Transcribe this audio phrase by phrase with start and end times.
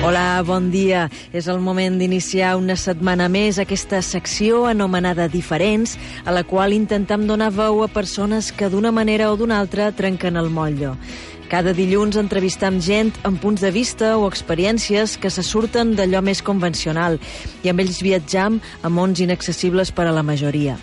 [0.00, 1.10] Hola, bon dia.
[1.36, 7.26] És el moment d'iniciar una setmana més aquesta secció anomenada Diferents, a la qual intentem
[7.28, 10.94] donar veu a persones que d'una manera o d'una altra trenquen el motllo.
[11.52, 16.40] Cada dilluns entrevistam gent amb punts de vista o experiències que se surten d'allò més
[16.40, 17.20] convencional
[17.60, 20.78] i amb ells viatjam a mons inaccessibles per a la majoria.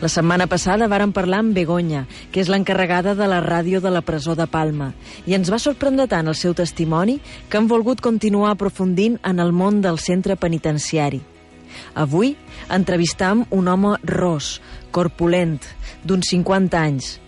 [0.00, 4.02] La setmana passada vàrem parlar amb Begoña, que és l'encarregada de la ràdio de la
[4.02, 4.92] presó de Palma,
[5.26, 7.18] i ens va sorprendre tant el seu testimoni
[7.48, 11.20] que hem volgut continuar aprofundint en el món del centre penitenciari.
[11.94, 12.34] Avui
[12.74, 14.58] entrevistam un home ros,
[14.90, 15.58] corpulent,
[16.04, 17.18] d'uns 50 anys.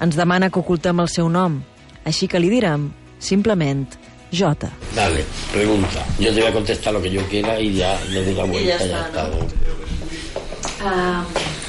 [0.00, 1.60] Ens demana que ocultem el seu nom,
[2.04, 3.88] així que li direm, simplement,
[4.30, 4.70] Jota.
[4.94, 6.04] Dale, pregunta.
[6.18, 8.84] Yo te voy a contestar lo que yo quiera y ya le doy la vuelta
[8.84, 9.30] y ya, está.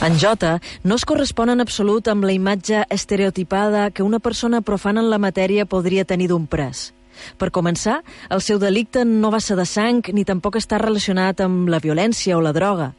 [0.02, 5.02] En Jota no es correspon en absolut amb la imatge estereotipada que una persona profana
[5.03, 6.94] en la matèria podria tenir d'un pres.
[7.35, 7.98] Per començar,
[8.31, 12.38] el seu delicte no va ser de sang ni tampoc està relacionat amb la violència
[12.38, 12.93] o la droga.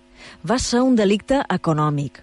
[0.44, 2.20] Va ser un delicte econòmic.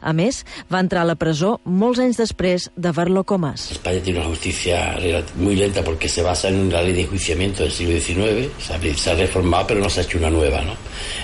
[0.00, 3.70] A més, va entrar a la presó molts anys després d'haver-lo comès.
[3.72, 4.96] España tiene una justicia
[5.36, 8.80] muy lenta porque se basa en la ley de enjuiciamiento del siglo XIX, o sea,
[8.96, 10.74] se ha reformado pero no se ha hecho una nueva, ¿no?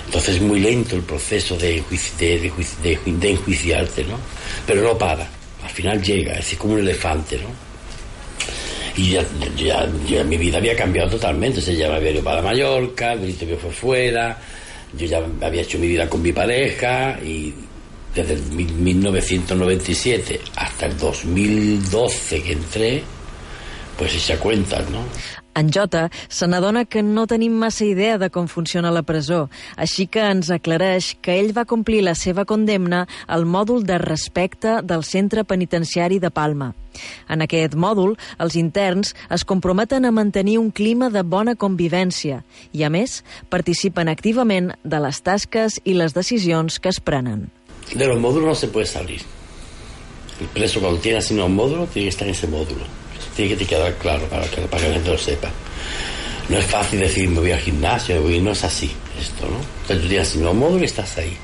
[0.05, 1.83] Entonces es muy lento el proceso de,
[2.19, 2.51] de, de
[2.83, 4.17] de ju- de enjuiciarte, ¿no?
[4.65, 5.27] Pero no para,
[5.63, 7.49] al final llega, es como un elefante, ¿no?
[8.97, 9.25] Y ya,
[9.57, 13.13] ya, ya mi vida había cambiado totalmente, o sea, ya me había ido para Mallorca,
[13.13, 14.39] el que fue fuera,
[14.97, 17.53] yo ya había hecho mi vida con mi pareja y
[18.15, 23.03] desde el mil- 1997 hasta el 2012 que entré,
[23.97, 24.99] pues se cuentan, ¿no?
[25.57, 29.45] En Jota se n'adona que no tenim massa idea de com funciona la presó,
[29.79, 34.81] així que ens aclareix que ell va complir la seva condemna al mòdul de respecte
[34.83, 36.73] del centre penitenciari de Palma.
[37.31, 42.83] En aquest mòdul, els interns es comprometen a mantenir un clima de bona convivència i,
[42.83, 47.47] a més, participen activament de les tasques i les decisions que es prenen.
[47.93, 49.21] De los módulos no se puede salir.
[50.39, 52.83] El preso cuando tiene asignado un módulo tiene que estar en ese módulo.
[53.35, 55.49] Tiene que quedar claro para que, la gente lo sepa.
[56.49, 59.57] No es fácil decir me voy al gimnasio, no es así esto, ¿no?
[59.81, 61.37] Entonces tú tienes asignado un módulo y estás ahí.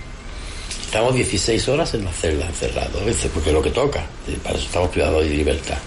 [0.83, 4.01] Estamos 16 horas en la celda encerrados, a veces, porque es lo que toca.
[4.27, 5.77] eh, Para eso estamos privados de libertad.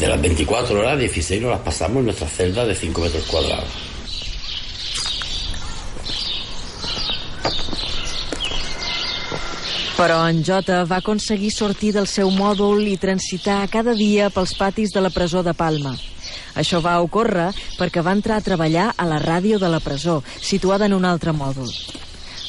[0.00, 3.68] De las 24 horas, 16 nos las pasamos en nuestra celda de 5 metros cuadrados.
[9.94, 14.90] Però en Jota va aconseguir sortir del seu mòdul i transitar cada dia pels patis
[14.94, 15.92] de la presó de Palma.
[16.58, 20.86] Això va ocórrer perquè va entrar a treballar a la ràdio de la presó, situada
[20.86, 21.70] en un altre mòdul.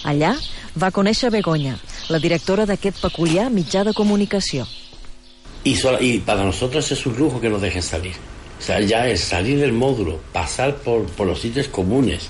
[0.05, 0.33] Allà
[0.81, 1.77] va conèixer Begoña,
[2.09, 4.65] la directora d'aquest peculiar mitjà de comunicació.
[5.63, 8.13] Y, sola- y para nosotros es un lujo que nos dejen salir.
[8.59, 12.29] O sea, ya es salir del módulo, pasar por, por los sitios comunes,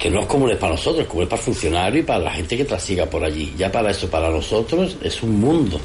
[0.00, 2.56] que no es comunes para nosotros, es común para el funcionario y para la gente
[2.56, 3.54] que trasiga por allí.
[3.58, 5.78] Ya para eso, para nosotros, es un mundo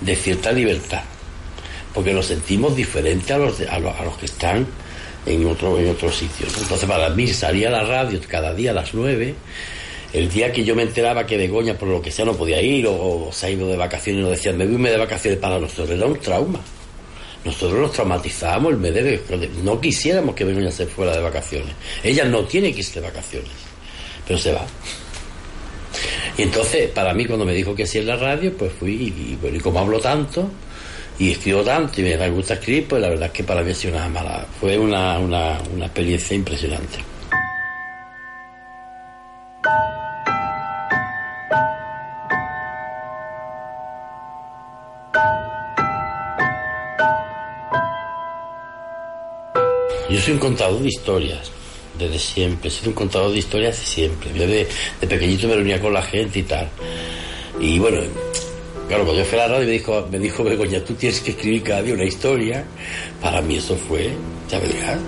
[0.00, 1.02] de cierta libertad.
[1.94, 4.66] Porque nos sentimos diferentes a los, de- a los, a los que están
[5.26, 6.46] en otro, en otro sitio.
[6.58, 9.34] Entonces, para mí, salía la radio cada día a las nueve.
[10.12, 12.86] El día que yo me enteraba que Begoña, por lo que sea, no podía ir
[12.88, 16.06] o, se ha ido de vacaciones, nos decían, me voy de vacaciones para nosotros, era
[16.06, 16.60] un trauma.
[17.44, 19.20] Nosotros nos traumatizamos el mes
[19.62, 21.74] No quisiéramos que Begoña se fuera de vacaciones.
[22.02, 23.50] Ella no tiene que irse de vacaciones,
[24.26, 24.66] pero se va.
[26.36, 29.38] Y entonces, para mí, cuando me dijo que sí en la radio, pues fui, y,
[29.42, 30.50] y, y como hablo tanto,
[31.18, 33.74] y escribo tanto, y me gusta escribir, pues la verdad es que para mí ha
[33.74, 36.98] sido una mala, fue una, una experiencia impresionante.
[50.10, 51.50] Yo soy un contador de historias,
[51.98, 52.68] desde siempre.
[52.68, 54.30] He sido un contador de historias de siempre.
[54.34, 54.66] Yo de,
[55.00, 56.68] pequeñito me reunía con la gente y tal.
[57.60, 58.00] Y bueno,
[58.88, 61.30] claro, cuando yo fui a la radio me dijo, me dijo Begoña, tú tienes que
[61.32, 62.64] escribir cada día una historia.
[63.20, 64.10] Para mí eso fue,
[64.50, 64.98] ya verás,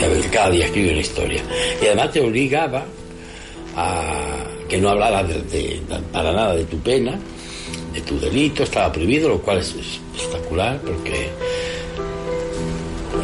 [0.00, 1.42] ya verás, cada día escribir una historia.
[1.80, 2.86] Y además te obligaba
[3.76, 5.82] a que no hablaras de- de-
[6.12, 7.18] para nada de tu pena,
[7.92, 9.74] de tu delito, estaba prohibido, lo cual es
[10.16, 11.28] espectacular porque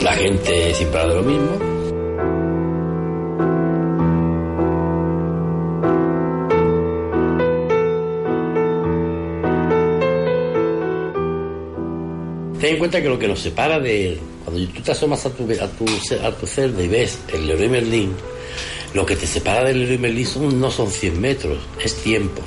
[0.04, 1.58] la gente siempre habla de lo mismo.
[12.60, 14.18] Ten en cuenta que lo que nos separa de...
[14.44, 15.84] Cuando tú te asomas a tu, a tu,
[16.24, 18.12] a tu celda y ves el Leroy Merlin,
[18.94, 22.42] lo que te separa del Leroy Merlin son- no son 100 metros, es tiempo.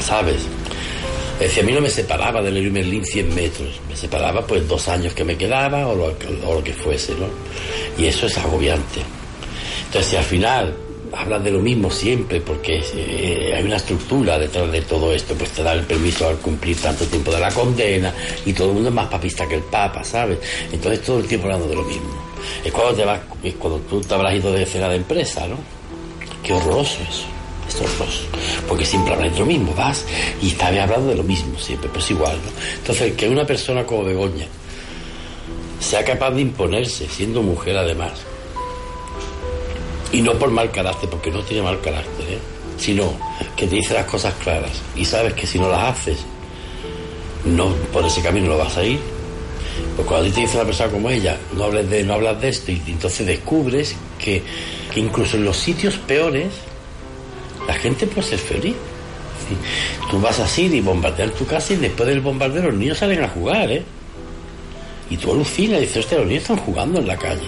[0.00, 0.42] ¿Sabes?
[1.38, 4.66] Es decir, a mí no me separaba del Leroy Merlin 100 metros, me separaba pues
[4.66, 6.16] dos años que me quedaba o lo,
[6.46, 7.26] o lo que fuese, ¿no?
[8.02, 9.00] Y eso es agobiante.
[9.86, 10.74] Entonces, si al final
[11.12, 15.50] hablas de lo mismo siempre, porque eh, hay una estructura detrás de todo esto, pues
[15.50, 18.12] te da el permiso al cumplir tanto tiempo de la condena
[18.44, 20.38] y todo el mundo es más papista que el Papa, ¿sabes?
[20.72, 22.08] Entonces todo el tiempo hablando de lo mismo.
[22.64, 25.56] Es cuando te vas, es cuando tú te habrás ido de cena de empresa, ¿no?
[26.42, 27.35] Qué horroroso eso.
[27.68, 28.24] Es horroroso.
[28.68, 30.04] Porque siempre hablas de lo mismo, vas
[30.42, 32.50] y estás hablando de lo mismo siempre, pues igual, ¿no?
[32.78, 34.46] Entonces, que una persona como Begoña
[35.80, 38.12] sea capaz de imponerse, siendo mujer además,
[40.12, 42.38] y no por mal carácter, porque no tiene mal carácter, ¿eh?
[42.78, 43.12] sino
[43.56, 46.18] que te dice las cosas claras y sabes que si no las haces,
[47.44, 48.98] no por ese camino no vas a ir.
[49.94, 52.72] Pues cuando te dice una persona como ella, no hables de, no hablas de esto,
[52.72, 54.42] y entonces descubres que
[54.94, 56.48] incluso en los sitios peores,
[57.66, 58.74] la gente puede ser feliz.
[60.10, 63.22] Tú vas a ir y bombardear tu casa y después del bombardeo los niños salen
[63.22, 63.82] a jugar, ¿eh?
[65.08, 67.46] Y tú alucinas y dices, hostia, los niños están jugando en la calle.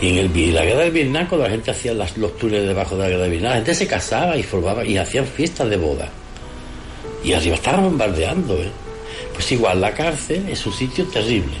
[0.00, 2.96] Y en el, la guerra del Vietnam, cuando la gente hacía las, los túneles debajo
[2.96, 5.76] de la guerra del Vietnam, la gente se casaba y formaba y hacían fiestas de
[5.76, 6.08] boda.
[7.24, 8.70] Y arriba estaban bombardeando, ¿eh?
[9.34, 11.56] Pues igual, la cárcel es un sitio terrible.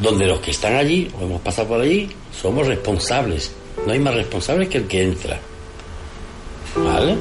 [0.00, 2.08] Donde los que están allí, o hemos pasado por allí,
[2.40, 3.52] somos responsables.
[3.86, 5.38] No hay más responsables que el que entra.
[6.84, 7.16] ¿Vale?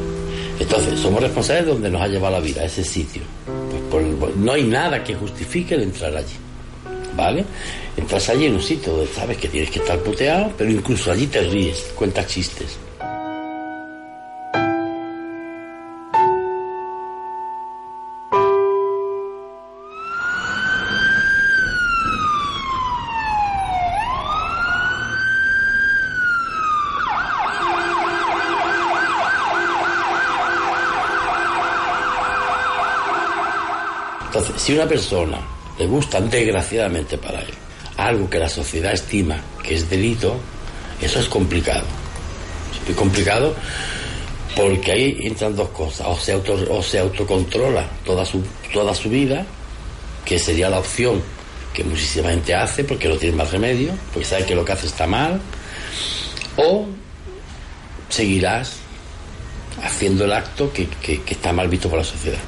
[0.60, 3.22] Entonces, somos responsables de donde nos ha llevado la vida, ese sitio.
[3.92, 6.36] Pues por, no hay nada que justifique el entrar allí.
[7.16, 7.46] ¿Vale?
[7.96, 11.28] Entras allí en un sitio donde sabes que tienes que estar puteado, pero incluso allí
[11.28, 12.78] te ríes, cuentas chistes.
[34.36, 35.40] Entonces, si una persona
[35.80, 37.54] le gusta desgraciadamente para él
[37.96, 40.36] algo que la sociedad estima que es delito,
[41.00, 41.86] eso es complicado.
[42.86, 43.56] Es complicado
[44.54, 46.08] porque ahí entran dos cosas.
[46.10, 48.44] O se, auto, o se autocontrola toda su,
[48.74, 49.46] toda su vida,
[50.26, 51.24] que sería la opción
[51.74, 54.88] que muchísima gente hace porque no tiene más remedio, porque sabe que lo que hace
[54.88, 55.40] está mal,
[56.58, 56.88] o
[58.10, 58.74] seguirás
[59.82, 62.40] haciendo el acto que, que está mal visto por la sociedad.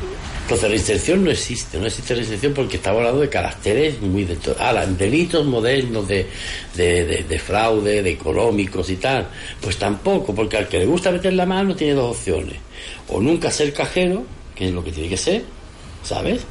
[0.48, 4.24] Entonces la inserción no existe, no existe la inserción porque estamos hablando de caracteres muy
[4.24, 6.26] de ahora, delitos modernos de,
[6.74, 9.28] de, de, de, fraude, de económicos y tal,
[9.60, 12.56] pues tampoco, porque al que le gusta meter la mano tiene dos opciones,
[13.10, 14.24] o nunca ser cajero,
[14.56, 15.44] que es lo que tiene que ser,
[16.02, 16.46] ¿sabes?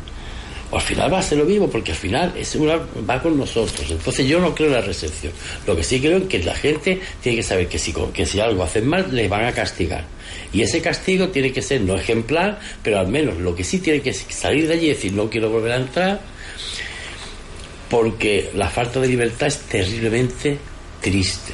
[0.72, 2.76] Al final va a ser lo mismo, porque al final es una,
[3.08, 3.88] va con nosotros.
[3.88, 5.32] Entonces yo no creo en la recepción.
[5.66, 8.40] Lo que sí creo es que la gente tiene que saber que si, que si
[8.40, 10.04] algo hacen mal, les van a castigar.
[10.52, 14.00] Y ese castigo tiene que ser no ejemplar, pero al menos lo que sí tiene
[14.00, 16.20] que salir de allí y decir no quiero volver a entrar,
[17.88, 20.58] porque la falta de libertad es terriblemente
[21.00, 21.52] triste,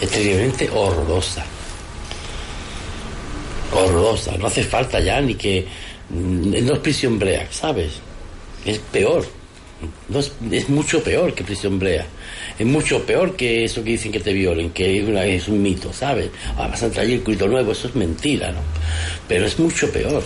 [0.00, 1.44] es terriblemente horrorosa.
[3.72, 5.66] Horrorosa, no hace falta ya ni que.
[6.10, 7.92] No es prisión brea, ¿sabes?
[8.64, 9.24] Es peor.
[10.08, 12.06] No es, mucho peor que prisión brea
[12.60, 14.98] es mucho peor que eso que dicen que te violen, que
[15.34, 16.28] es, un mito, ¿sabes?
[16.58, 18.60] Ah, vas a traer el culto nuevo, eso es mentira, ¿no?
[19.26, 20.22] Pero es mucho peor.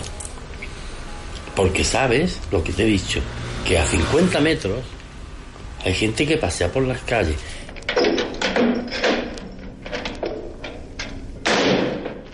[1.55, 3.21] Porque sabes lo que te he dicho,
[3.65, 4.79] que a 50 metros
[5.85, 7.37] hay gente que pasea por las calles.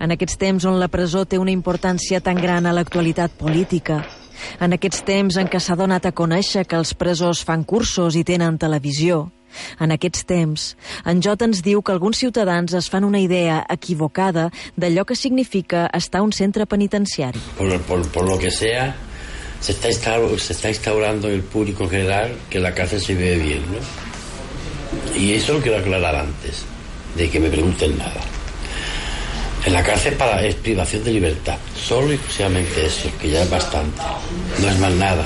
[0.01, 3.99] En aquests temps on la presó té una importància tan gran a l'actualitat política,
[4.59, 8.23] en aquests temps en què s'ha donat a conèixer que els presos fan cursos i
[8.25, 9.27] tenen televisió,
[9.79, 10.65] en aquests temps,
[11.05, 15.87] en Jot ens diu que alguns ciutadans es fan una idea equivocada d'allò que significa
[15.93, 17.41] estar a un centre penitenciari.
[17.57, 18.95] Por, por, por lo que sea,
[19.59, 25.19] se está, se está instaurando el público general que la cárcel se vive bien, ¿no?
[25.19, 26.65] Y eso lo quiero aclarar antes
[27.15, 28.40] de que me pregunten nada.
[29.65, 33.49] En la cárcel para, es privación de libertad, solo y exclusivamente eso, que ya es
[33.49, 34.01] bastante,
[34.59, 35.25] no es más nada.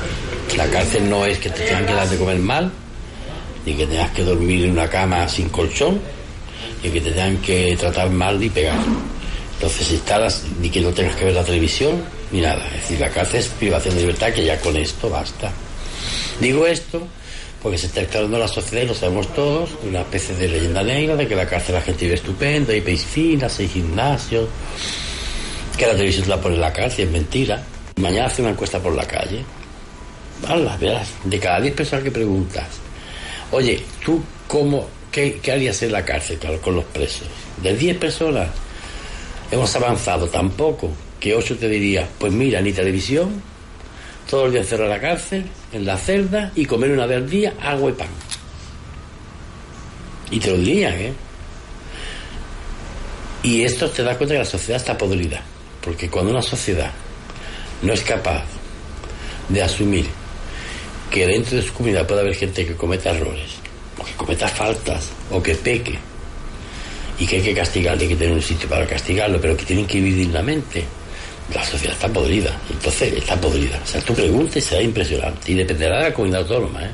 [0.57, 2.71] La cárcel no es que te tengan que dar de comer mal,
[3.65, 6.01] ni que tengas que dormir en una cama sin colchón,
[6.83, 8.77] ni que te tengan que tratar mal ni pegar.
[9.53, 12.67] Entonces instalas, ni que no tengas que ver la televisión, ni nada.
[12.67, 15.49] Es decir, la cárcel es privación de libertad, que ya con esto basta.
[16.41, 17.07] Digo esto
[17.65, 21.27] porque se está instalando la sociedad, lo sabemos todos, una especie de leyenda negra de
[21.27, 24.47] que la cárcel la gente vive estupenda, hay piscinas, hay gimnasios,
[25.75, 27.63] que la televisión la pone en la cárcel, es mentira.
[27.95, 29.43] Mañana hace una encuesta por la calle.
[30.47, 32.67] Hala, verás, de cada 10 personas que preguntas,
[33.51, 37.27] Oye, ¿tú cómo, qué, harías en la cárcel con los presos?
[37.63, 38.47] De 10 personas
[39.49, 43.41] hemos avanzado tan poco que 8 te diría, pues mira, ni televisión,
[44.29, 47.53] todos los días cerrar la cárcel, en la celda y comer una vez al día
[47.61, 48.07] agua y pan.
[50.31, 51.13] Y te lo dirían, ¿eh?
[53.43, 55.41] Y esto te das cuenta que la sociedad está podrida.
[55.81, 56.91] Porque cuando una sociedad
[57.83, 58.43] no es capaz
[59.49, 60.07] de asumir
[61.11, 63.51] que dentro de su comunidad puede haber gente que cometa errores,
[63.99, 65.97] o que cometa faltas, o que peque,
[67.19, 69.85] y que hay que castigarle, hay que tener un sitio para castigarlo, pero que tienen
[69.85, 70.83] que vivir dignamente.
[71.53, 73.79] La sociedad está podrida, entonces está podrida.
[73.83, 76.91] O sea, tú preguntas y será impresionante, y dependerá de la comunidad autónoma, ¿eh?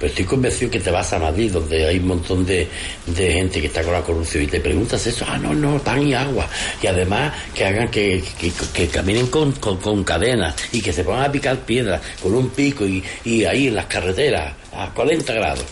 [0.00, 2.66] Pero estoy convencido que te vas a Madrid, donde hay un montón de,
[3.04, 6.06] de gente que está con la corrupción, y te preguntas eso, ah, no, no, pan
[6.06, 6.48] y agua.
[6.82, 8.24] Y además que hagan que,
[8.72, 12.86] que, caminen con, con, cadenas y que se pongan a picar piedras con un pico
[12.86, 15.66] y, y ahí en las carreteras a 40 grados.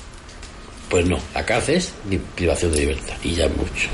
[0.91, 1.93] Pues no, la cárcel es
[2.35, 3.89] privación de libertad, i ja mucho.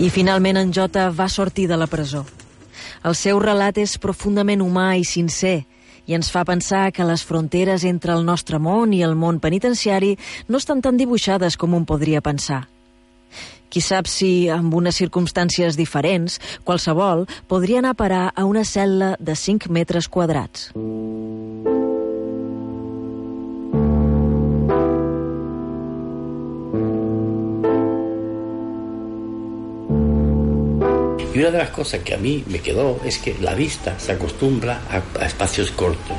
[0.00, 2.22] I finalment en Jota va sortir de la presó.
[3.04, 5.66] El seu relat és profundament humà i sincer,
[6.08, 10.14] i ens fa pensar que les fronteres entre el nostre món i el món penitenciari
[10.48, 12.62] no estan tan dibuixades com un podria pensar.
[13.68, 19.18] Qui sap si, amb unes circumstàncies diferents, qualsevol podria anar a parar a una cel·la
[19.20, 20.70] de 5 metres quadrats.
[31.32, 34.12] Y una de las cosas que a mí me quedó es que la vista se
[34.12, 36.16] acostumbra a, espacios cortos.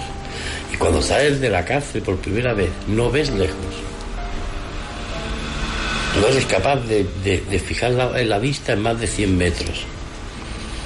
[0.73, 3.75] Y cuando sales de la cárcel por primera vez, no ves lejos.
[6.19, 9.85] No eres capaz de fijar la, la, vista en más de 100 metros.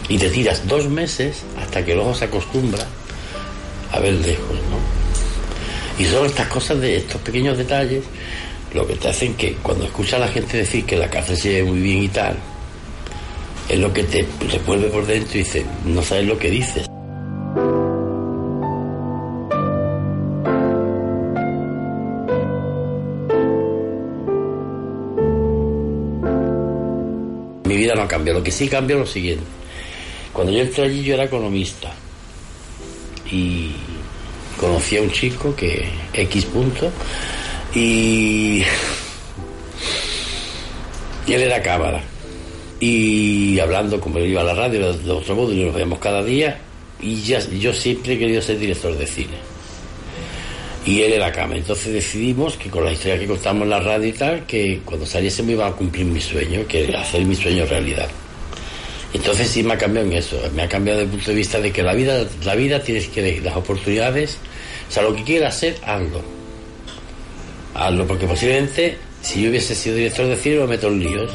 [0.08, 2.86] Y te tiras dos meses hasta que el ojo se acostumbra
[3.92, 5.06] a ver lejos, ¿no?
[5.98, 8.04] Y son estas cosas de estos pequeños detalles
[8.74, 11.50] lo que te hacen que cuando escuchas a la gente decir que la cárcel se
[11.50, 12.36] ve muy bien y tal,
[13.76, 16.88] es lo que te revuelve por dentro y dice, no sabes lo que dices.
[27.66, 29.44] Mi vida no ha cambiado, lo que sí cambió es lo siguiente.
[30.32, 31.92] Cuando yo entré allí yo era economista
[33.30, 33.72] y
[34.58, 36.90] conocí a un chico que X punto
[37.74, 38.64] y,
[41.28, 42.15] y él era cámara
[42.88, 46.60] y hablando como yo iba a la radio otro modo y nos veíamos cada día
[47.02, 49.38] y ya, yo siempre he querido ser director de cine.
[50.86, 51.56] Y él era cama.
[51.56, 55.04] Entonces decidimos que con la historia que contamos en la radio y tal que cuando
[55.04, 58.08] saliese me iba a cumplir mi sueño que era hacer mi sueño realidad.
[59.14, 60.40] Entonces sí me ha cambiado en eso.
[60.56, 63.08] Me ha cambiado desde el punto de vista de que la vida la vida tienes
[63.08, 64.38] que las oportunidades
[64.88, 66.22] o sea lo que quieras hacer hazlo.
[67.74, 71.32] Hazlo porque posiblemente si yo hubiese sido director de cine me meto en líos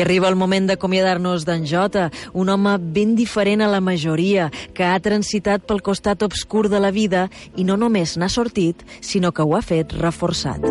[0.00, 5.00] Arriba el moment d'acomiadar-nos d'en Jota, un home ben diferent a la majoria, que ha
[5.00, 9.56] transitat pel costat obscur de la vida i no només n'ha sortit, sinó que ho
[9.56, 10.64] ha fet reforçat.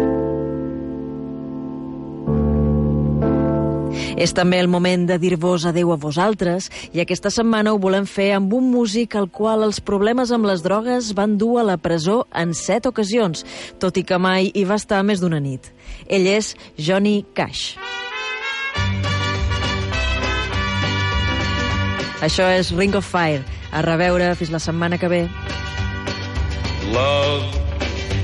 [4.19, 8.33] És també el moment de dir-vos adeu a vosaltres i aquesta setmana ho volem fer
[8.36, 12.25] amb un músic al qual els problemes amb les drogues van dur a la presó
[12.36, 13.45] en set ocasions,
[13.79, 15.71] tot i que mai hi va estar més d'una nit.
[16.07, 17.98] Ell és Johnny Cash.
[22.21, 23.45] Això és Ring of Fire.
[23.71, 25.23] A reveure fins la setmana que ve.
[26.91, 27.59] Love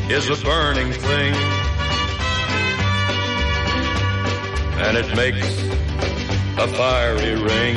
[0.10, 1.34] is a burning thing
[4.78, 5.64] And it makes
[6.58, 7.76] a fiery ring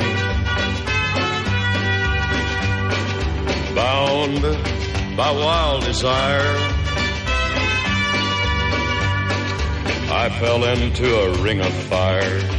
[3.73, 4.41] Bound
[5.17, 6.55] by wild desire
[10.11, 12.58] I fell into a ring of fire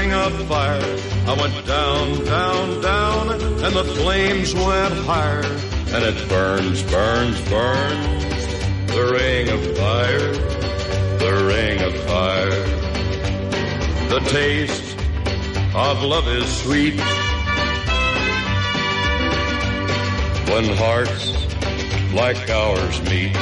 [0.00, 0.96] Ring of fire.
[1.26, 3.32] I went down, down, down,
[3.64, 5.44] and the flames went higher.
[5.94, 8.24] And it burns, burns, burns,
[8.94, 10.32] the ring of fire,
[11.18, 12.62] the ring of fire.
[14.08, 14.96] The taste
[15.74, 16.98] of love is sweet
[20.50, 21.26] when hearts
[22.14, 23.36] like ours meet.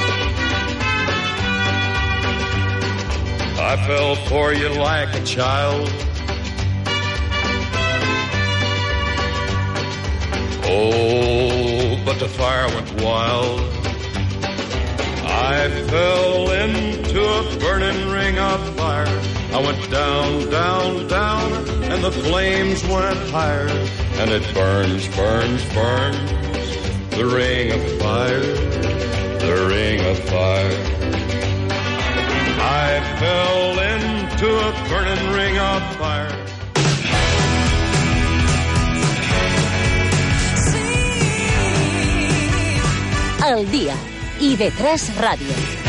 [3.60, 6.07] I fell for you like a child.
[10.70, 13.60] Oh, but the fire went wild.
[15.24, 19.06] I fell into a burning ring of fire.
[19.50, 21.52] I went down, down, down,
[21.84, 23.68] and the flames went higher.
[24.20, 26.30] And it burns, burns, burns,
[27.16, 30.98] the ring of fire, the ring of fire.
[32.60, 36.57] I fell into a burning ring of fire.
[43.48, 43.94] al dia.
[44.40, 45.87] I de 3 Radio.